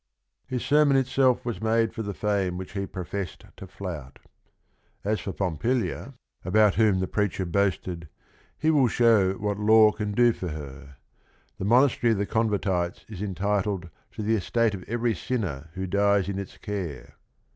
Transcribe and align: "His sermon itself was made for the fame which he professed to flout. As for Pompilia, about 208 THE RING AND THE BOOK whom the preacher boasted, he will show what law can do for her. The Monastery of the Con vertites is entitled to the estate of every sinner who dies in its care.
"His 0.47 0.65
sermon 0.65 0.97
itself 0.97 1.45
was 1.45 1.61
made 1.61 1.93
for 1.93 2.01
the 2.01 2.15
fame 2.15 2.57
which 2.57 2.71
he 2.71 2.87
professed 2.87 3.45
to 3.57 3.67
flout. 3.67 4.17
As 5.03 5.19
for 5.19 5.31
Pompilia, 5.31 6.15
about 6.43 6.73
208 6.73 6.73
THE 6.73 6.73
RING 6.73 6.73
AND 6.73 6.73
THE 6.73 6.73
BOOK 6.73 6.73
whom 6.73 6.99
the 6.99 7.07
preacher 7.29 7.45
boasted, 7.45 8.07
he 8.57 8.71
will 8.71 8.87
show 8.87 9.33
what 9.33 9.59
law 9.59 9.91
can 9.91 10.13
do 10.13 10.33
for 10.33 10.47
her. 10.47 10.95
The 11.59 11.65
Monastery 11.65 12.13
of 12.13 12.17
the 12.17 12.25
Con 12.25 12.49
vertites 12.49 13.05
is 13.11 13.21
entitled 13.21 13.91
to 14.13 14.23
the 14.23 14.35
estate 14.35 14.73
of 14.73 14.81
every 14.87 15.13
sinner 15.13 15.69
who 15.75 15.85
dies 15.85 16.27
in 16.27 16.39
its 16.39 16.57
care. 16.57 17.17